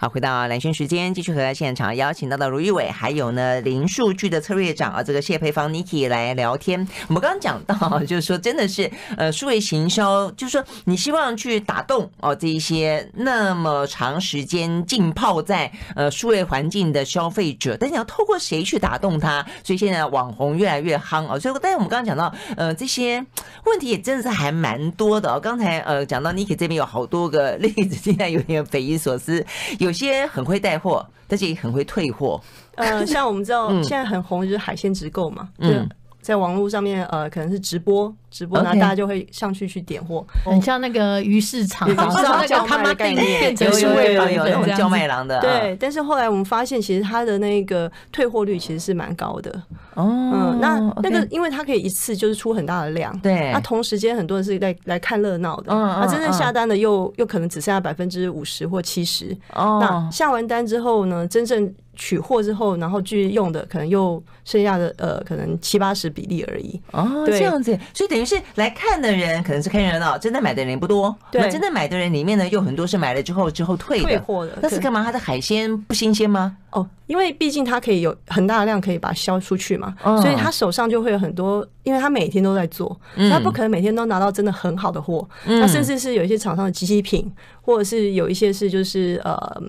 [0.05, 6.87] 好，回到蓝轩时间，继续和现场邀请到的卢玉伟，还有呢零数据的策略长啊，这个谢培芳 Niki 来聊天。
[7.09, 19.43] 我们刚刚讲到，就是说真的是呃，数位行销，就是说你希望去打动哦这一些那么长时间浸泡在呃数位环境的消费者，但你要透过谁去打动他？
[19.62, 21.40] 所以现在网红越来越夯哦。
[21.40, 23.25] 所以，但是我们刚刚讲到呃这些
[23.64, 25.40] 问题也真的是还蛮多的哦。
[25.40, 29.43] 刚才呃讲到 Niki 这边有好多个例子，现在有点匪夷所思。
[29.79, 32.40] 有些很会带货，但是也很会退货。
[32.74, 35.88] 呃，像我们知道现在很红就是海鲜直购嘛，嗯，
[36.24, 43.40] 在网络上面呃，可能是直播直播，然后大家就会上去去点货，很像那个鱼市场，早上那个他妈概念。
[43.40, 45.38] 变成数位有有那种叫卖郎的。
[45.40, 49.50] 对，但是后来我们发现，其实它的那个退货率其实是蛮高的。
[49.92, 59.37] 哦，嗯，那那个因为它可以一次就是出很大的量，对，那同时间很多人是来来看热闹的，那真正下单的又又可能只剩下百分之五十或七十。
[59.52, 66.80] 哦，那下完单之后呢，真正取货之后，然后去用的可能又剩下的呃，可能七八十比例而已。
[66.92, 71.14] 哦，这样子，所以等于是来看的人可能是看热闹，真的买的人不多。
[71.30, 74.59] 对，真的买的人里面呢，又很多是买了之后之后退退货的。
[74.62, 75.02] 那是干嘛？
[75.04, 76.57] 他的海鲜不新鲜吗？
[76.70, 85.28] 哦，因为毕竟他可以有很大的量可以把它销出去嘛，所以他手上就会有很多，因为他每天都在做，他不可能每天都拿到真的很好的货。
[85.44, 87.30] 他甚至是有一些厂商的机器品，
[87.61, 89.62] 或者是有一些是就是呃。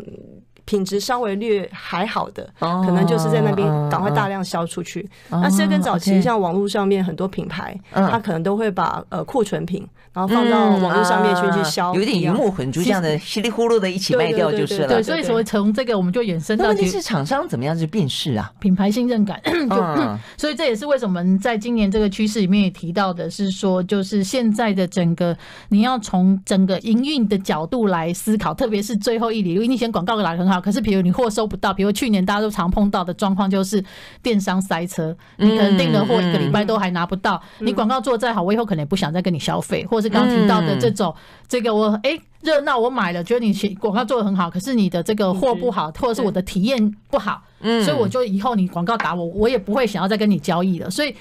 [0.65, 5.07] 品质稍微略还好的，可能就是在那边赶快大量销出去。
[5.29, 14.87] 那这跟早期像网络上面很多品牌，它可能都会把呃库存品，然后放到网络上面去去销，有点鱼目混珠这样的稀里糊涂的一起卖掉就是了。
[14.87, 18.49] 对，所以所以从这个我们就衍生到，问题是厂商怎么样去辨识啊？
[18.59, 30.61] 品牌信任感，就所以这也是为什么在今年这个趋势里面也提到的是说，就是现在的整个你要从整个营运的角度来思考，特别是最后一里路，你以前广告打的很好。
[30.61, 33.83] 可是，比如你货收不到，比如去年大家都常碰到的状况，就是
[34.23, 37.41] 电商塞车，你可能订的货一个礼拜都还拿不到。
[37.59, 41.13] 你广告做再好，我以后可能也不想再跟你消费，或者是刚提到的这种，
[41.47, 50.89] 这个我哎热闹我买了，觉得你广告做的很好，可是你的这个货不好，或者是我的体验不好，嗯所以我就以后你广告打我，我也不会想要再跟你交易了。
[50.89, 51.15] 所以。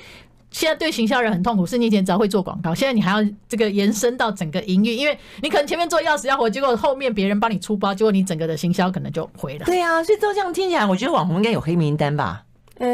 [0.51, 9.65] 现在对行销人很痛苦，是你以前只要会做广告，现在你还要这个延伸到整个营运，因为你可能前面做要死要活，结果后面别人帮你出包，结果你整个的行销可能就毁了。
[9.67, 12.44] 对啊，所以照这样听起来，我觉得网红应该有黑名单吧。
[12.79, 12.87] 哎，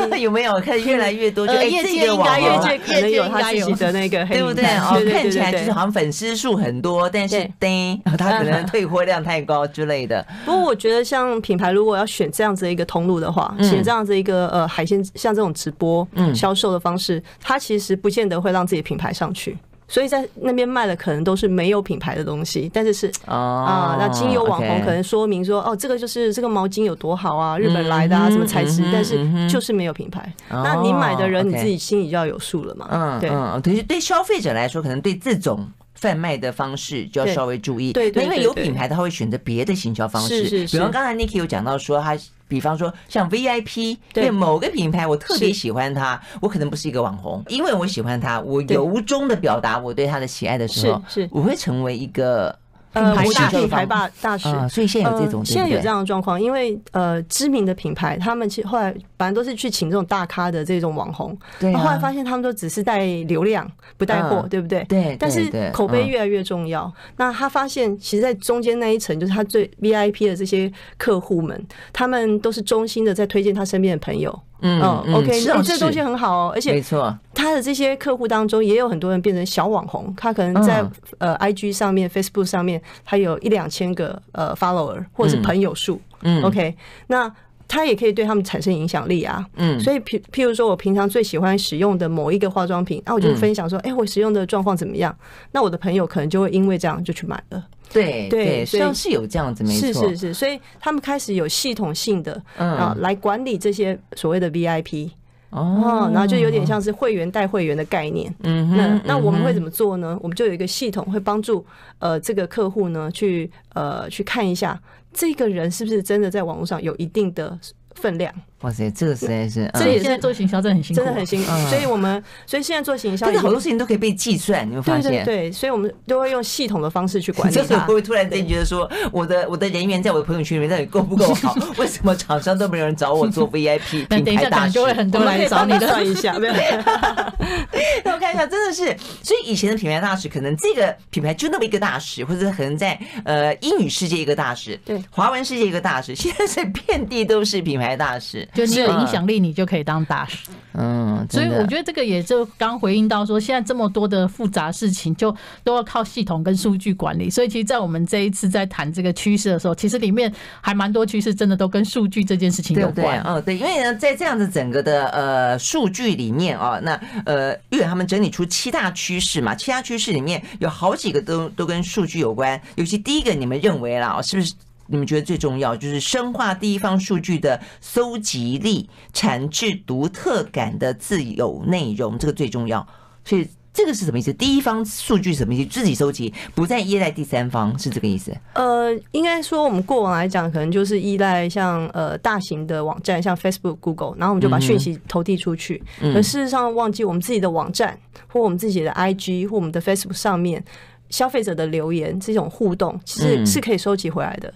[0.18, 1.46] 有没有看越来越多？
[1.46, 4.64] 就哎，这个网红可能有他自己的那个，对不对？
[4.78, 10.24] 哦，看起来就是好像粉丝数很多，但是对， 他可能 退货量太高之类的。
[10.44, 19.56] 不过我觉得，像品牌如果要选这样子一个通路的话，选这样子一个呃海鲜像这种直播销售的方式，它其实不见得会让自己品牌上去。
[19.88, 30.32] 所以在那边卖的可能都是没有品牌的东西，但是是啊，那经由网红可能说明说，哦，这个就是这个毛巾有多好啊，日本来的啊，什么材质，但是就是没有品牌。
[30.48, 32.88] 那你买的人你自己心里就要有数了嘛。
[32.90, 33.20] 嗯，
[33.62, 37.92] 对，对，对，消费者来说，可能对这种贩卖的方式就要稍微注意。
[37.92, 40.42] 对，对，因为有品牌他会选择别的行销方式。
[40.42, 40.76] 是是是。
[40.76, 42.16] 比如刚才 Niki 有讲到说他。
[42.48, 44.30] 比方说，像 VIP，对。
[44.30, 51.28] 某个品牌，我特别喜欢它，我可能不是一个网红，因为我喜欢它，我由衷的表达我对它的喜爱的时候，是。
[51.32, 52.56] 我会成为一个。
[52.96, 53.14] 呃，
[53.50, 64.82] 品牌大大使，所以现在有这种，现在有这样的状况，因为呃，知名的品牌，他们其实后来反正都是去请这种大咖的这种网红，对，后来发现他们都只是带流量，不带货，对不对？
[64.88, 65.16] 对。
[65.18, 66.90] 但是口碑越来越重要。
[67.16, 74.36] 那他发现，其实，在中间那一层，就是他最 VIP 的这些客户们，他们都是衷心的在推荐他身边的朋友。
[74.62, 74.80] 嗯
[75.12, 77.18] ，OK，那这东西很好哦，而且没错，他
[77.56, 80.84] 的这些客户当中也有很多人变成小网红，他可能在
[81.18, 86.76] 呃 IG 上面、Facebook 上面，他有一两千个呃 follower 或者是朋友数，嗯，OK，
[87.08, 87.32] 那
[87.68, 95.16] 他也可以对他们产生影响力啊，嗯，所以譬譬如说我平常最喜欢使用的某一个化妆品，那我就分享说，哎，我使用的状况怎么样？
[95.50, 97.64] 那我的朋友可能就会因为这样就去买了。
[97.92, 105.10] 对对，实际上是有这样子，没错，是是是，所以他们开始有系统性的啊来管理这些所谓的 VIP
[105.50, 108.34] 哦，然后就有点像是会员带会员的概念。
[108.42, 110.18] 嗯，那那我们会怎么做呢？
[110.20, 111.64] 我们就有一个系统会帮助
[111.98, 114.78] 呃这个客户呢去呃去看一下
[115.12, 117.58] 这个人是不是真的在网络上有一定的
[117.94, 118.32] 分量。
[118.62, 121.50] 哇塞，这个实在是，这也是做行销真的很辛苦，真的很辛苦。
[121.68, 127.62] 所以我们所以现在做行销，但是好多事情都可以被计算，你会发现，对对对，所以我们都会用系统的方式去管理它。
[127.80, 131.54] 会不会突然间觉得说，我的我的人员在我的朋友圈里面到底够不够好？
[131.76, 134.72] 为什么厂商都没有人找我做 VIP 品牌大使？
[134.72, 136.50] 就会很多人来找你的算一下，对。
[138.04, 138.84] 那我看一下，真的是，
[139.22, 150.48] 所以以前的品牌大使，可能这个品牌就那么一个大使，或者可能在呃英语世界一个大使，对，华文世界一个大使，现在是遍地都是品牌大使，就你有影响力，你就可以当大使。
[150.78, 157.30] 嗯，所以我觉得这个也就刚回应到说，现在这么多的复杂事情，就都要靠系统跟数据管理。
[157.30, 160.30] 所以其实，在我们这一次在谈这个趋势的时候，其实里面
[160.60, 163.20] 还蛮多趋势，真的都跟数据这件事情有关。
[163.22, 172.60] 哦，对，因为呢，在这样子整个的呃数据里面啊，那呃，玉远他们整理出七大趋势嘛，七大趋势里面有好几个都都跟数据有关。
[172.74, 174.52] 尤其第一个，你们认为啦，是不是？
[174.88, 182.86] 你们觉得最重要就是深化第一方数据的搜集力，产制独特感的自有内容，这个最重要。
[183.24, 184.32] 所以这个是什么意思？
[184.32, 185.68] 第一方数据是什么意思？
[185.68, 188.34] 自己搜集，不再依赖第三方，是这个意思？
[188.54, 195.82] 呃，应该说我们过往来讲，可能就是依赖像呃大型的网站，像 Facebook、Google，然后我们就把讯息投递出去。
[196.00, 200.64] 可事实上，忘记我们自己的网站或我们自己的 IG 或我们的 Facebook 上面
[201.10, 204.48] 消费者的留言这种互动，其实是可以收集回来的。
[204.48, 204.54] 嗯，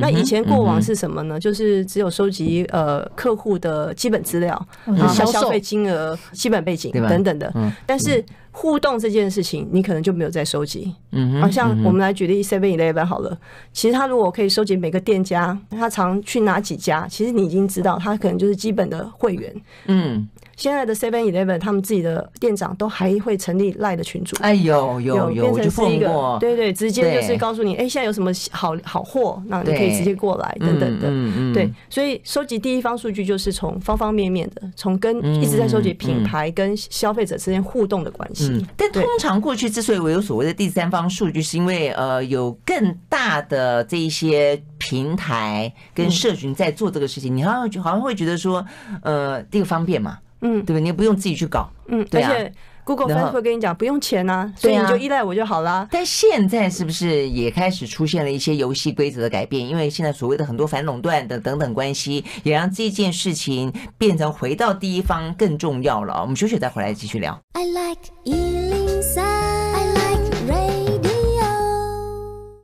[0.00, 1.38] 那以前过往是什么呢？
[1.38, 7.52] 就是只有收集呃客户的基本资料，然后消费金额、基本背景等等的。
[7.86, 10.92] 但是互动这件事情，你可能就没有再收集。
[11.12, 13.38] 嗯，好像我们来举例 Seven Eleven 好了，
[13.72, 19.54] 其实他如果可以收集每个店家，他常去哪几家，其实你已经知道，他可能就是基本的会员。
[19.86, 20.28] 嗯。
[20.58, 38.66] 现在的 Seven Eleven 他们自己的店长都还会成立赖的群组，哎有有有，变成是一个对对，直接就是告诉你，哎，现在有什么好好货，那你可以直接过来等等的，对，所以收集第一方数据就是从方方面面的，从跟一直在收集品牌跟消费者之间互动的关系。
[38.76, 48.66] 但通常过去之所以我有所谓的第三方数据，是因为呃有更大的这一些平台跟社群在做这个事情，你好像好像会觉得说，
[49.02, 50.18] 呃，这个方便嘛。
[50.40, 50.80] 嗯，对吧？
[50.80, 51.70] 你也不用自己去搞。
[51.88, 52.30] 嗯，对啊。
[52.30, 52.52] 而且
[52.84, 55.86] Google、Facebook 会跟你讲不用钱啊，所以你就依赖我就好了。
[55.90, 59.68] 但现在是不是也开始出现了一些游戏规则的改变？
[59.68, 66.20] 因为现在所谓的很多反垄断的等等关系，也让这件事情变成回到第一方更重要了。
[66.22, 67.38] 我们休息再回来继续聊。
[67.52, 68.08] I like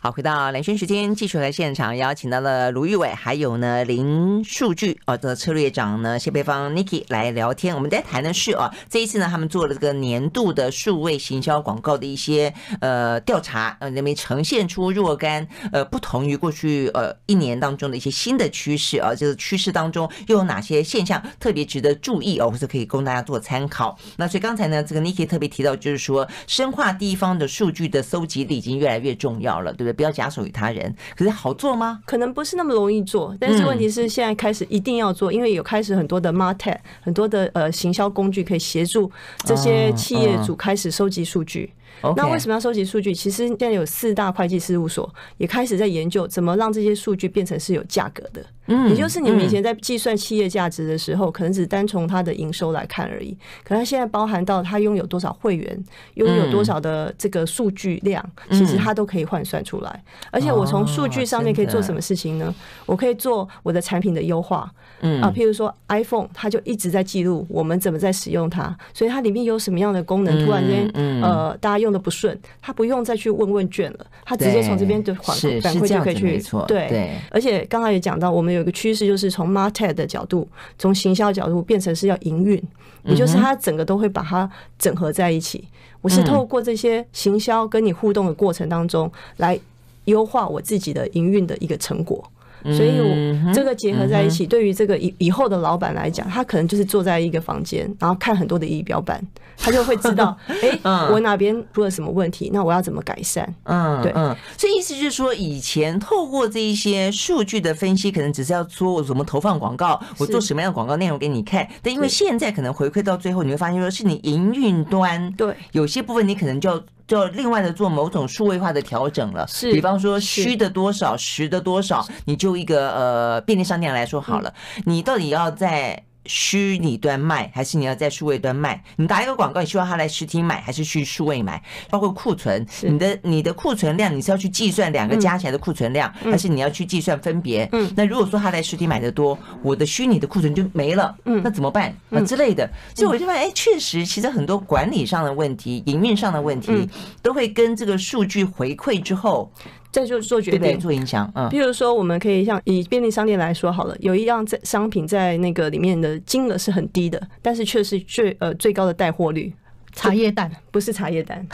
[0.04, 7.74] 好，回到蓝轩时间，继续来现场邀请到了卢玉伟，还有呢林数据哦的策略长呢谢佩芳 Niki 来聊天。
[7.74, 23.98] 我们在谈的是哦，这一次呢他们做了这个年度的数位行销广告的一些呃调查，呃那边呈现出若干呃不同于过去呃一年当中的一些新的趋势啊，这个趋势当中又有哪些现象特别值得注意哦，或者可以供大家做参考。
[24.18, 29.93] 那所以刚才呢这个 Niki 特别提到，就是说深化地方的数据的搜集力已经越来越重要了，对不对？
[29.94, 32.00] 不要假手于他人，可是好做吗？
[32.04, 39.10] 可能不是那么容易做，但是问题是现在开始一定要做，因为有开始很多的 Martech，很多的呃行销工具可以协助
[39.44, 41.72] 这些企业主开始收集数据。
[42.16, 43.14] 那为什么要收集数据？
[43.14, 48.44] 其实现在有四大会计事务所也开始在研究怎么让这些数据变成是有价格的。
[48.66, 53.36] 嗯，也就是你们以前在计算企业价值的时候，可能只单从它的营收来看而已。
[53.62, 60.02] 可它现在包含到它拥有多少会员，拥有多少的这个数据量，其实它都可以换算出来。
[60.30, 62.54] 而且我从数据上面可以做什么事情呢？
[62.86, 64.72] 我可以做我的产品的优化。
[65.00, 70.88] 嗯啊，譬如说 iPhone，它就一直在记录我们怎么在使用它，所以它里面有什么样的功能，突然间
[71.20, 76.42] 呃大家用的不顺，他不用再去问问卷了，他直接从这边的反反馈就可以去。
[76.66, 78.54] 对，而且刚刚也讲到我们。
[78.54, 82.62] 有一个趋势，就是从 Martech 的角度，从行销角度变成是要营运，
[83.02, 85.66] 也就是他整个都会把它整合在一起。
[86.00, 89.58] 我是透过这些行销跟你互动的过程当中，来
[90.04, 92.24] 优化我自己的营运的一个成果。
[92.72, 99.22] 所以，我这个结合在一起，对于这个以以后的老板来讲，他可能就是坐在一个房间，然后看很多的仪表板，
[99.58, 100.78] 他就会知道，哎，
[101.10, 103.54] 我哪边出了什么问题，那我要怎么改善？
[103.64, 116.82] 嗯，对，嗯，所以意思就是说，以前透过这一些数据的分析，可能只是要说我怎么投放广告，我做什么样的广告内容给你看，但因为现在可能回馈到最后，你会发现说是你营运端，对，有些部分你可能就要。
[117.06, 124.52] 就另外的做某种数位化的调整了，是，比方说虚的多少，实的多少，你就一个呃便利商店来说好了，
[124.86, 128.82] 你到底要在虚拟端卖，还是你要在数位端卖？
[128.96, 131.62] 你打一个广告，你希望他来实体买，还是去数位买？
[131.90, 137.68] 包括库存，你的你的库存量，你是要去计算两个加起来的库存量，还是你要去计算分别？
[137.72, 142.68] 嗯，那如果说他来实体买的多，我的虚拟的库存就没了，嗯，那怎么办啊之类的？
[142.94, 146.88] 所以我就发现，哎，确实，其实很多管理上的问题、营运上的问题，
[147.22, 149.52] 都会跟这个数据回馈之后。
[149.94, 151.30] 再就做决定，对，做影响。
[151.36, 159.54] 嗯，比如说，我们可以像以便利商店来说好了，有一样在商品在那个里面的金额是很低的，但是却是最呃最高的带货率。
[159.92, 160.50] 茶叶蛋。
[160.72, 161.46] 不是茶叶蛋，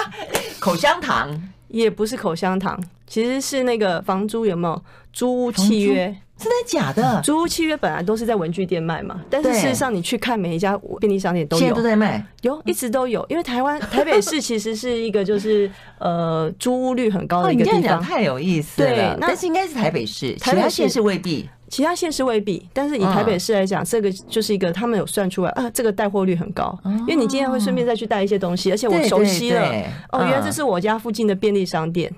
[0.60, 1.30] 口香糖
[1.68, 6.14] 也不是口香糖，其实是那个房租有没有租屋契约？
[6.38, 7.20] 真的假的？
[7.22, 13.26] 租屋契约本来都是在文具店卖嘛，但是事实上你去看每一家便利商店都有，都在卖，有一直都有。
[13.28, 18.88] 因为台湾台北市其实是一个就是呃租屋率很高的一个地方，太有意思了。
[18.88, 22.68] 对，但是应该是台北市，其他县市未必，其他县市未必。
[22.72, 29.70] 但是以台北市来讲，这个就是一个他们有算出来啊，这个带货率很高，因为你今天会顺便再去带一些东西，而且我熟悉了
[30.12, 32.10] 哦，原来这是我家附近的便利商店。
[32.10, 32.16] 嗯，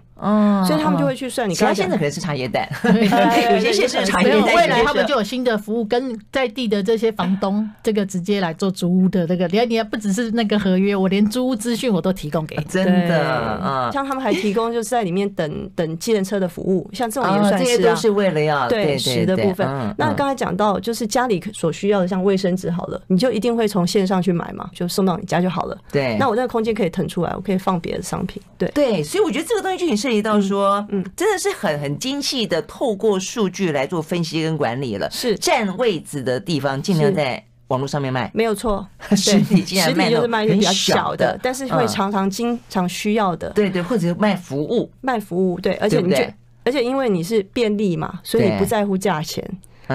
[0.66, 1.54] 所以他们就会去算你。
[1.54, 4.54] 其他现在可能是茶叶蛋， 有些县市茶叶蛋。
[4.54, 9.46] 未来他们就有新的服务，跟在地的这些房东，这个直接来做租屋的这个。
[9.48, 12.64] 你看，你还不只是那个合约，我连租屋资讯我都提供给你。
[12.64, 17.58] 真的，嗯，像他们还提供就是在里面等 等计程车的服务，像这种也算是啊。
[17.58, 19.66] 这些都是为了要对食的部分。
[19.96, 25.76] 那刚才讲到就是家里所需要的，像卫生纸好了，你就一定会从线上去买嘛，就送到你家就好了。
[25.90, 28.42] 对，那我那个空间可以腾出来，我可以放别的商品。
[28.58, 35.08] 对对，所以我觉得这个东西就很涉及到说，嗯，真的是很很精细的透过数据来做分析跟管理了。
[35.10, 38.86] 是占位置的地方，尽量在网络上面卖，没有错。
[39.14, 43.50] 实体实体就是卖一些比较小的，但是会常常经常需要的。
[43.50, 46.22] 对对，或者卖服务，卖服务，对，而且你就
[46.64, 49.48] 而且因为你是便利嘛，所以你不在乎价钱。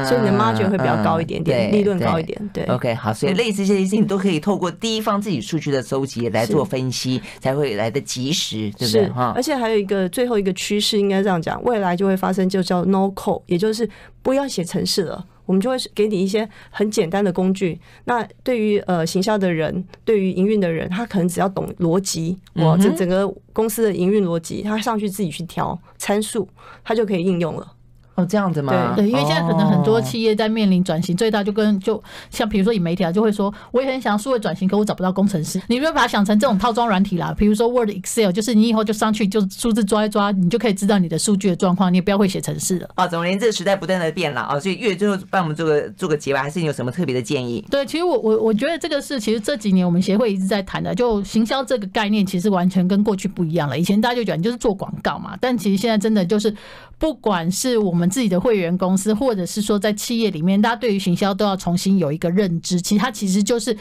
[0.04, 2.50] 所以你的 margin 会比较高一点点，利润高一点。
[2.52, 9.10] 对，OK，好，所以类似这些事情都可以透过第一方自己数据的收集来做分析，才会来得及时，对不对？
[9.10, 13.90] 哈，而且还有一个最后一个趋势，应该这样讲，未来就会发生，就叫 no code，也就是
[14.22, 17.80] 不要写程式了，我们就会给你一些很简单的工具。
[18.04, 26.48] 那对于呃行销的人，对于营运的人，他可能只要懂逻辑，我这整个公司的营运逻辑，他上去自己去调参数，
[26.84, 27.72] 他就可以应用了。
[28.16, 28.94] 哦，这样子吗？
[28.96, 35.62] 对，因为现在可能很多企业在面临转型，最大就跟就像比如说以媒体啊，就会说我也很想要数位转型，可我找不到工程师。
[35.68, 42.90] 你不要把它想成这种套装软体啦，比如说 Word、Excel，就是你以后就上去就数字抓一抓，你就可以知道你的数据的状况，你也不要会写程式了。
[42.96, 47.66] 啊，总而言之，时代不断的变了啊，所以月最后帮我们做个做个结吧，还是你有什么特别的建议？
[47.70, 53.78] 对，其实我我我觉得这个是其实这几年我们协会一直在谈的，就行销这个概念其实完全跟过去不一样了。
[53.78, 56.56] 以前大家就觉得你就是做广告嘛，但其实现在真的就是。
[56.98, 62.82] 不管是我们自己的会员公司，或者是说在企业里面，大家对于行销都要重新有一个认知。
[62.82, 63.78] 其实它其实就是。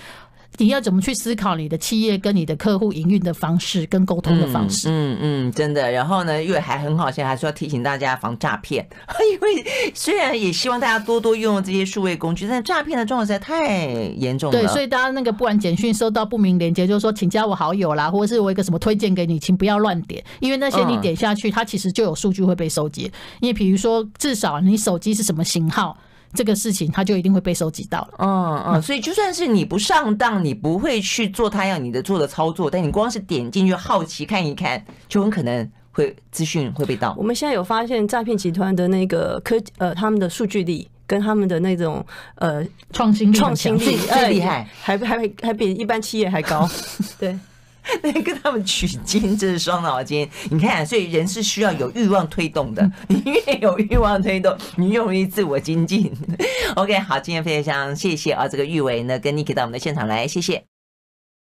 [0.58, 4.88] 你要怎么去思考你的企业跟你的客户营运的方式跟沟通的方式？
[4.88, 5.90] 嗯嗯，真的。
[5.90, 8.86] 然后呢，因为还很好，现在还说要提醒大家防诈骗。
[9.32, 13.76] 因为虽然也希望大家多多用这些数位工具，但诈骗的状况实在太
[14.16, 14.58] 严重了。
[14.58, 23.10] 对，所以大家那个不管简讯收到不明连接，就是说请加我好友啦，或者是我一个什么推荐给你，请不要乱点，因为那些你点下去，它其实就有数据会被收集。
[23.40, 25.98] 因为比如说，至少你手机是什么型号。
[26.34, 28.14] 这个事情他就一定会被收集到了。
[28.18, 37.14] 嗯嗯，所以就算是你不上当，你不会去做他要你的做的操作，但你光是点进去好奇看一看，就很可能会资讯会被盗。
[37.16, 42.04] 我们现在有发现诈骗集团的那个科呃，他们的数据力跟他们的那种
[42.36, 46.68] 呃创新力创新力最厉害，还还还比一般企业还高。
[47.18, 47.38] 对。
[48.02, 50.28] 那跟他们取经，这是双脑筋。
[50.50, 52.90] 你看，所以人是需要有欲望推动的。
[53.08, 56.12] 你越有欲望推动，你越容易自我精进。
[56.76, 60.64] OK，好，今天非常谢谢啊，这个玉伟呢跟 Niki 到我们的现场来，谢谢。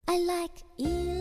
[0.07, 1.18] I like